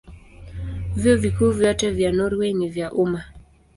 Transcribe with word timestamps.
Vyuo 0.95 1.17
Vikuu 1.17 1.51
vyote 1.51 1.91
vya 1.91 2.11
Norwei 2.11 2.53
ni 2.53 2.69
vya 2.69 2.91
umma. 2.93 3.23